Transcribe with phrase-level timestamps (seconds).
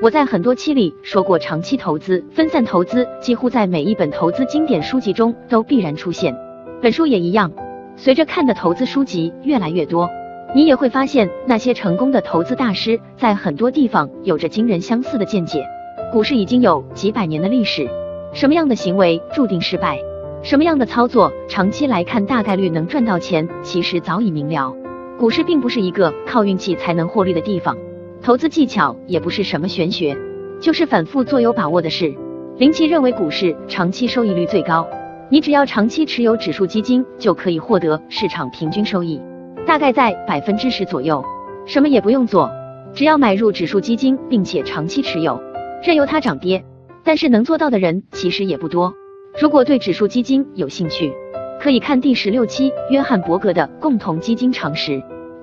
[0.00, 6.32] 我在很多期里说过，长期投资、分散投资几乎在每一本投资经典书籍中都必然出现。
[6.80, 7.50] 本书也一样。
[7.96, 10.08] 随着看的投资书籍越来越多，
[10.54, 15.66] 你也会发现那些成功的投资大师在很多地方有着惊人相似的见解。
[16.12, 17.90] 股市已经有几百年的历史，
[18.32, 19.98] 什么样的行为注定失败？
[20.44, 23.48] 什么样的操作长期来看大概率能赚到钱？
[23.64, 24.72] 其实早已明了。
[25.18, 27.76] 股市并不是一个靠运气才能获利的地方。
[28.22, 30.16] 投资技巧也不是什么玄学，
[30.60, 32.14] 就是反复做有把握的事。
[32.56, 34.86] 林奇认为股市长期收益率最高，
[35.30, 39.20] 你只要长期持有指数基金，就可以获得市场平均收益，
[39.66, 41.24] 大概在百分之十左右。
[41.64, 42.50] 什么也不用做，
[42.92, 45.40] 只要买入指数基金，并且长期持有，
[45.84, 46.64] 任由它涨跌。
[47.04, 48.92] 但是能做到的人其实也不多。
[49.40, 51.12] 如果对指数基金有兴趣，
[51.60, 54.92] 可以看第十六期约翰伯格的《共同基金常识》，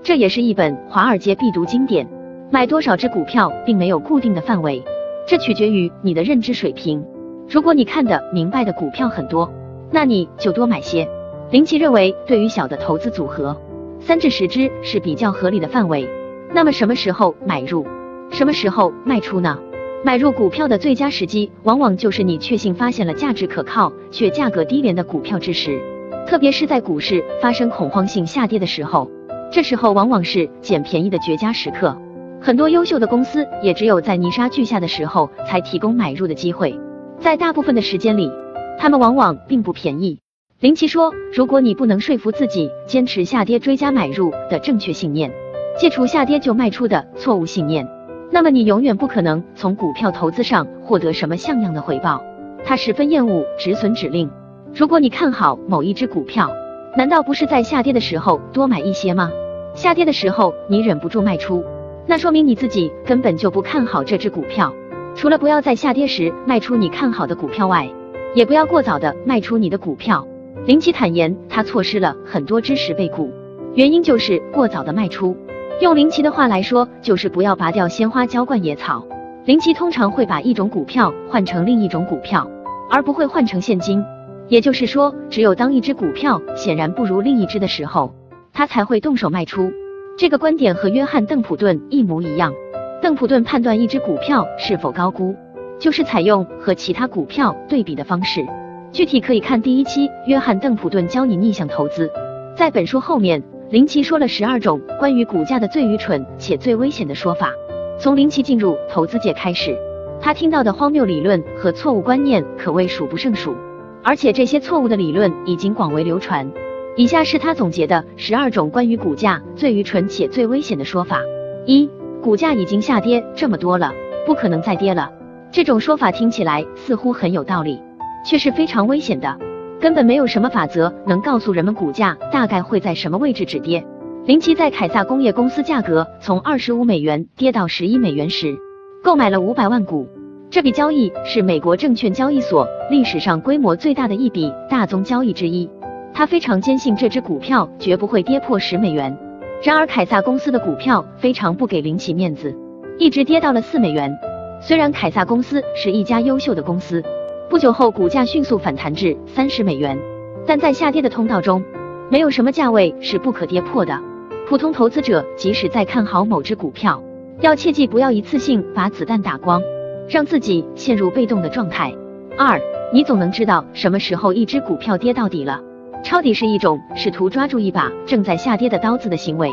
[0.04, 2.08] 这也是一本华尔街必读经典。
[2.52, 4.84] 买多少只股票并没有固定的范围，
[5.28, 7.04] 这取决于你的认知水平。
[7.50, 9.52] 如果你看得明白的股票很多，
[9.92, 11.08] 那你就多买些。
[11.52, 13.56] 林奇认为，对于小的投资组合，
[14.00, 16.08] 三至十只是比较合理的范围。
[16.54, 17.86] 那么什么时候买入，
[18.32, 19.58] 什么时候卖出呢？
[20.04, 25.82] 买入股票的最佳时机，往往就是你确信发现了价值可靠却价格低廉的股票之时，
[26.28, 29.10] 特别是在股市发生恐慌性下跌的时候，
[29.52, 31.98] 这时候往往是捡便宜的绝佳时刻。
[32.42, 36.80] 很多优秀的公司也只有在泥沙俱下的时候才提供买入的机会，
[37.20, 38.32] 在大部分的时间里，
[38.78, 40.20] 他们往往并不便宜。
[40.60, 45.32] 林奇说，如果你不能说服自己坚持下跌追加买入的正确信念，
[45.78, 47.88] 戒除下跌就卖出的错误信念，
[48.32, 52.24] 那么你永远不可能从股票投资上获得什么像样的回报。
[52.64, 54.30] 他十分厌恶止损指令。
[54.74, 56.52] 如果你看好某一只股票，
[56.96, 59.32] 难道不是在下跌的时候多买一些吗？
[59.74, 61.64] 下跌的时候你忍不住卖出。
[62.08, 64.74] 那说明你自己根本就不看好这只股票。
[65.16, 67.90] 除了不要在下跌时卖出你看好的股票外，
[68.34, 70.28] 也不要过早的卖出你的股票。
[70.66, 73.32] 林奇坦言，他错失了很多只十倍股，
[73.76, 75.36] 原因就是过早的卖出。
[75.82, 79.06] 用林奇的话来说，就是不要拔掉鲜花浇灌野草。
[79.46, 82.50] 林奇通常会把一种股票换成另一种股票，
[82.90, 84.04] 而不会换成现金。
[84.48, 88.14] 也就是说，只有当一只股票显然不如另一只的时候，
[88.54, 89.72] 他才会动手卖出。
[90.18, 92.54] 这个观点和约翰·邓普顿一模一样。
[93.02, 95.36] 邓普顿判断一只股票是否高估，
[95.78, 98.46] 就是采用和其他股票对比的方式。
[98.94, 102.08] 具体可以看第一期《约翰·邓普顿教你逆向投资》。
[102.56, 107.52] 在本书后面，林奇说了十二种关于股价的最愚蠢且最危险的说法。
[108.00, 109.78] 从林奇进入投资界开始，
[110.22, 113.54] 他听到的荒谬理论和错误观念可谓数不胜数，
[114.02, 116.50] 而且这些错误的理论已经广为流传。
[116.98, 121.20] 以下是他总结的十二种关于股价最愚蠢且最危险的说法：
[121.66, 121.90] 一、
[122.22, 123.92] 股价已经下跌这么多了，
[124.26, 125.12] 不可能再跌了。
[125.52, 127.82] 这种说法听起来似乎很有道理，
[128.26, 129.38] 却是非常危险的。
[129.82, 133.86] 根本没有什么法则能告诉人们股价大概会在什么位置止跌。
[134.24, 138.58] 林奇在凯撒工业公司价格从二十五美元跌到十一美元时，
[139.04, 140.08] 购买了五百万股。
[140.50, 145.70] 这笔交易是美国证券交易所历史上规模最大的一笔大宗交易之一。
[146.16, 149.16] 他非常坚信这只股票绝不会跌破十美元。
[149.62, 152.56] 然而，凯撒公司的股票非常不给林奇面子，
[152.98, 154.18] 一直跌到了四美元。
[154.62, 157.04] 虽然凯撒公司是一家优秀的公司，
[157.50, 160.00] 不久后股价迅速反弹至三十美元，
[160.48, 161.62] 但在下跌的通道中，
[162.10, 164.00] 没有什么价位是不可跌破的。
[164.48, 167.04] 普通投资者即使再看好某只股票，
[167.42, 169.62] 要切记不要一次性把子弹打光，
[170.08, 171.94] 让自己陷入被动的状态。
[172.38, 172.62] 二，
[172.94, 175.60] 你总能知道什么时候一只股票跌到底了。
[176.06, 179.50] 抄底是一种试图抓住一把正在下跌的刀子的行为。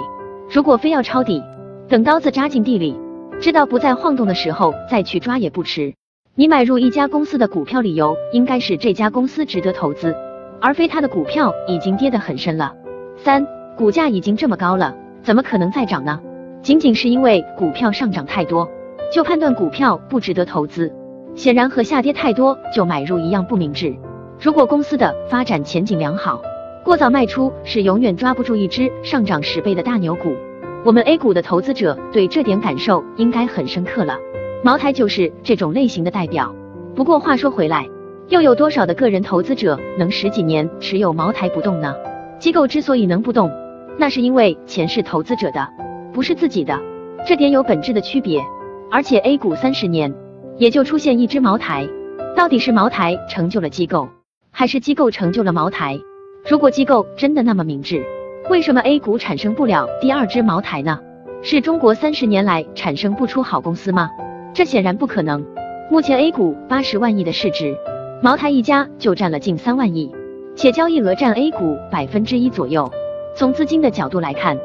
[0.50, 1.42] 如果非要抄底，
[1.88, 2.94] 等刀子扎进地里，
[3.40, 5.94] 知道不再晃动的时候再去抓也不迟。
[6.34, 10.14] 你买入一家公司的股票理由应该是这家公司值得投资，
[10.60, 12.74] 而非它的股票已经跌得很深了。
[13.16, 16.20] 三，股价已经这么高了，怎么可能再涨呢？
[16.60, 18.68] 仅仅是因为股票上涨太多，
[19.10, 20.92] 就判断股票不值得投资，
[21.34, 23.96] 显然和下跌太多就买入一样不明智。
[24.42, 26.42] 如果公司的发展前景良好，
[26.84, 30.34] 过早卖出是永远抓不住一只上涨十倍的大牛股。
[30.84, 34.18] 我们 A 股的投资者对这点感受应该很深刻了。
[34.64, 36.52] 茅台就是这种类型的代表。
[36.96, 37.88] 不过话说回来，
[38.30, 41.94] 又有多少的个人投资者能十几年持有茅台不动呢？
[42.40, 43.48] 机构之所以能不动，
[43.96, 45.68] 那是因为钱是投资者的，
[46.12, 46.76] 不是自己的，
[47.24, 48.42] 这点有本质的区别。
[48.90, 50.12] 而且 A 股三十年
[50.58, 51.88] 也就出现一只茅台，
[52.36, 54.08] 到底是茅台成就了机构？
[54.54, 55.98] 还是机构成就了茅台。
[56.48, 58.04] 如果机构真的那么明智，
[58.50, 61.00] 为什么 A 股产生不了第二只茅台呢？
[61.42, 64.10] 是中国三十年来产生不出好公司吗？
[64.54, 65.44] 这显然不可能。
[65.90, 67.74] 目前 A 股八十万亿的市值，
[68.22, 70.14] 茅台一家就占了近三万亿，
[70.54, 72.90] 且交易额占 A 股百分之一左右。
[73.34, 74.58] 从资金的角度来看，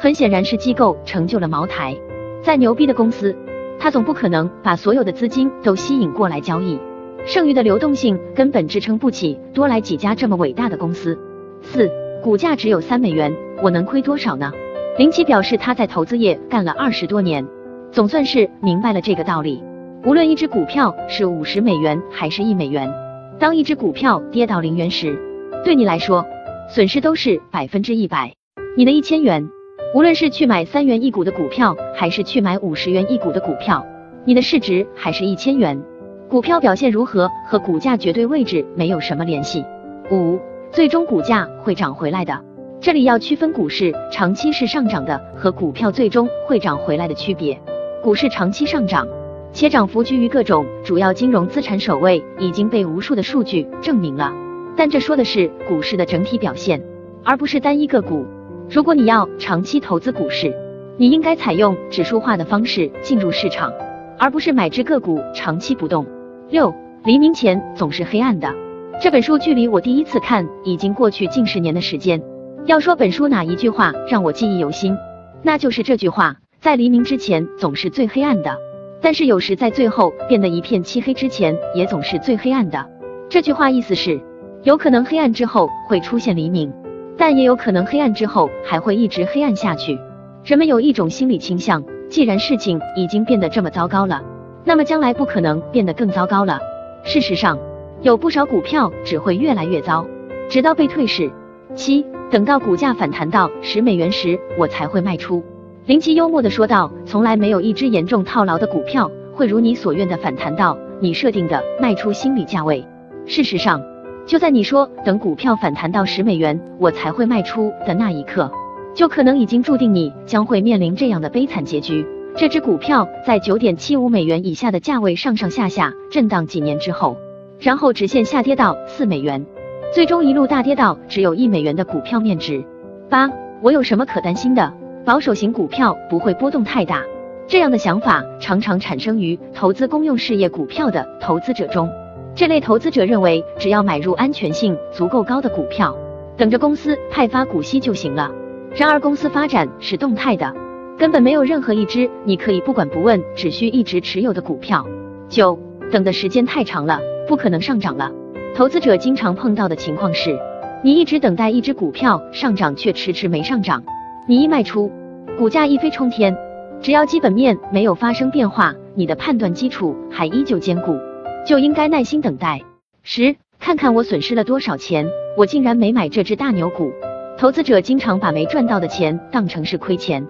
[0.00, 1.94] 很显然是机构成就了茅台。
[2.42, 3.36] 再牛逼的公司，
[3.78, 6.78] 他总不可能把所有的资金都吸引过来交易，
[7.26, 11.18] 剩余的流动性根本支撑不起多来几家这么伟大的公司。
[11.62, 11.90] 四，
[12.22, 14.52] 股价只有三美元，我能亏多少呢？
[14.98, 17.46] 林奇表示他在投资业干了二十多年，
[17.90, 19.62] 总算是明白了这个道理。
[20.04, 22.92] 无论一只股票是五十美元还是一美元，
[23.38, 25.18] 当一只股票跌到零元时，
[25.64, 26.24] 对你来说
[26.68, 28.34] 损失都是百分之一百。
[28.76, 29.48] 你的一千元，
[29.94, 33.86] 无论是去买三元一股的股票，还是去买五十元一股的股票，
[34.26, 35.82] 你的市值还是一千元。
[36.28, 39.64] 股票表现如何和股价绝对位置没有什么联系。
[40.10, 40.38] 五，
[40.72, 42.40] 最终股价会涨回来的。
[42.80, 47.58] 这里要区分股市长期是上涨的和股票最终会涨回来的区别。
[48.02, 49.06] 股市长期上涨。
[49.52, 54.32] 且涨幅居于各种主要金融资产首位，已经被无数的数据证明了。
[54.76, 56.82] 但这说的是股市的整体表现，
[57.22, 58.26] 而不是单一个股。
[58.68, 60.52] 如果你要长期投资股市，
[60.96, 63.72] 你应该采用指数化的方式进入市场，
[64.18, 66.04] 而不是买只个股长期不动。
[66.50, 66.74] 六，
[67.04, 68.52] 黎明前总是黑暗的。
[69.00, 72.22] 这本书距离我第一次看已经过去近十年的时间。
[72.66, 74.96] 要说本书哪一句话让我记忆犹新，
[75.42, 78.56] 那就是这句话：在黎明之前总是最黑暗的。
[79.00, 82.86] 但是有时在最后变得一片漆黑之前，也总是最黑暗的。
[83.28, 84.20] 这句话意思是，
[84.62, 86.72] 有可能黑暗之后会出现黎明，
[87.16, 89.98] 但也有可能黑暗之后还会一直黑暗下去。
[90.44, 94.22] 人们有一种心理倾向，既然事情已经变得这么糟糕了，
[94.64, 96.58] 那么将来不可能变得更糟糕了。
[97.04, 97.58] 事实上，
[98.02, 100.06] 有不少股票只会越来越糟，
[100.48, 101.30] 直到被退市。
[101.74, 105.42] 七，等到股价反弹到十美元时，我才会卖出。
[105.86, 112.82] 林奇幽默地说道：“从来没有一只严重套牢的股票会如你所愿的反弹到你设定的卖出心理价位。
[113.26, 113.82] 事实上，
[114.24, 118.50] 就在你说等股票反弹到十美元我才会卖出的那一刻，
[118.94, 122.06] 就可能已经注定你将会面临这样的悲惨结局。
[122.36, 127.16] 这只股票在九点七五美元以下的价位上上下下震荡几年之后，
[127.60, 129.46] 然后直线下跌到四美元，
[129.94, 132.64] 最终一路大跌到只有一美元的股票面值。
[133.08, 133.30] 八，
[133.62, 134.72] 我有什么可担心的？”
[135.06, 137.02] 保守型股票不会波动太大，
[137.46, 141.88] 这样的想法常常产生于投资公用事业股票的投资者中。
[142.34, 145.96] 这类投资者认为，只要买入安全性足够高的股票，
[146.36, 148.32] 等着公司派发股息就行了。
[148.74, 150.52] 然而，公司发展是动态的，
[150.98, 154.86] 根本没有任何一只你可以不管不问只需一直持有的股票。
[155.28, 155.58] 九，
[155.90, 158.12] 等的时间太长了，不可能上涨了。
[158.54, 160.38] 投资者经常碰到的情况是，
[160.82, 163.82] 你一直等待一只股票上涨，却迟迟没上涨。
[164.28, 164.90] 你一卖出，
[165.36, 166.36] 股价一飞冲天。
[166.80, 170.96] 只要基本面没有发生变化，你的判断基础还依旧坚固，
[171.44, 172.60] 就应该耐心等待。
[173.02, 175.06] 十，看看我损失了多少钱，
[175.36, 176.92] 我竟然没买这只大牛股。
[177.36, 180.24] 投资者经常把没赚到的钱当成是亏钱，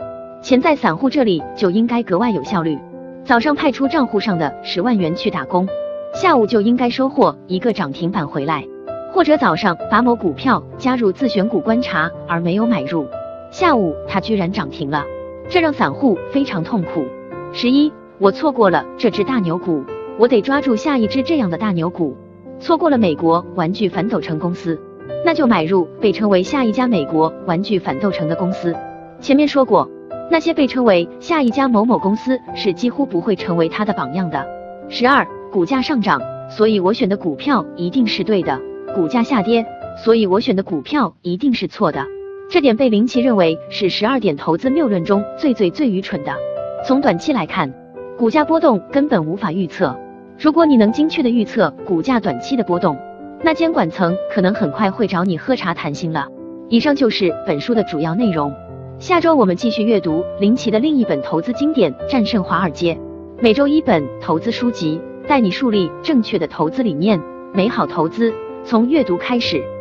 [0.44, 2.79] 钱在散户这里就应该格外有效率。
[3.25, 5.67] 早上派出账户上的十万元去打工，
[6.12, 8.62] 下午就应该收获一个涨停板回来，
[9.11, 13.06] 或者早上把某股票加入自选股观察而没有买入。
[13.50, 15.02] 下午它居然涨停了，
[15.49, 17.06] 这让散户非常痛苦。
[17.55, 19.82] 十一，我错过了这只大牛股，
[20.19, 22.15] 我得抓住下一只这样的大牛股。
[22.60, 24.79] 错过了美国玩具反斗城公司，
[25.24, 28.77] 那就买入被称为下一家美国玩具反斗城的公司。
[29.20, 29.89] 前面说过，
[30.31, 34.44] 那些被称为下一家某某公司是几乎不会成为他的榜样的。
[34.88, 38.58] 十二，股价上涨，所以我选的股票一定是对的；
[38.94, 39.64] 股价下跌，
[40.02, 42.04] 所以我选的股票一定是错的。
[42.50, 46.32] 这点被林奇认为是十二点投资谬论中最最最愚蠢的。
[46.86, 47.72] 从短期来看，
[48.19, 49.96] 股价波动根本无法预测。
[50.38, 52.96] 如果你能精确的预测股价短期的波动，
[53.43, 56.26] 那监管层可能很快会找你喝茶谈心了。
[56.69, 58.52] 以上就是本书的主要内容。
[59.01, 62.94] 下周我们继续阅读林奇的另一本投资经典《战胜华尔街》，
[63.43, 67.20] 每周一本投资书籍，带你树立正确的投资理念。
[67.53, 68.32] 美好投资
[68.65, 69.73] 从阅读开始。